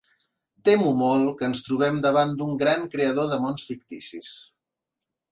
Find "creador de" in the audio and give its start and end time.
2.95-3.37